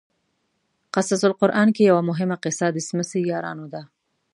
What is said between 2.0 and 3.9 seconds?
مهمه قصه د څمڅې یارانو ده.